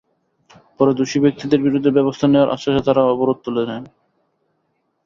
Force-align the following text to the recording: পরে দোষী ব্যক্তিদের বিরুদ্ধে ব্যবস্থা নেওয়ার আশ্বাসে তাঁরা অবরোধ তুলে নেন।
পরে 0.77 0.91
দোষী 0.93 1.17
ব্যক্তিদের 1.19 1.59
বিরুদ্ধে 1.63 1.91
ব্যবস্থা 1.97 2.25
নেওয়ার 2.27 2.53
আশ্বাসে 2.55 2.81
তাঁরা 2.87 3.01
অবরোধ 3.05 3.37
তুলে 3.45 3.63
নেন। 3.69 3.83